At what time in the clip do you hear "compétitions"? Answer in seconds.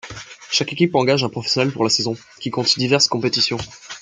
3.07-3.59